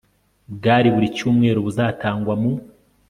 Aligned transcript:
bwa 0.55 0.75
buri 0.93 1.07
cyumweru 1.15 1.59
buzatangwa 1.65 2.33
mu 2.41 2.51